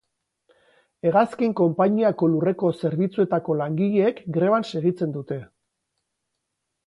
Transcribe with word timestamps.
Hegazkin 1.07 1.51
konpainiako 1.59 2.29
lurreko 2.31 2.71
zerbitzuetako 2.87 3.57
langileek 3.59 4.23
greban 4.37 4.67
segitzen 4.71 5.13
dute. 5.19 5.37